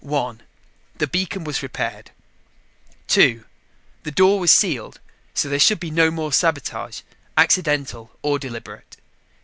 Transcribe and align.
One: 0.03 0.41
The 0.97 1.05
beacon 1.05 1.43
was 1.43 1.61
repaired. 1.61 2.09
Two: 3.07 3.45
The 4.01 4.09
door 4.09 4.39
was 4.39 4.51
sealed, 4.51 4.99
so 5.35 5.47
there 5.47 5.59
should 5.59 5.79
be 5.79 5.91
no 5.91 6.09
more 6.09 6.33
sabotage, 6.33 7.01
accidental 7.37 8.09
or 8.23 8.39
deliberate. 8.39 8.97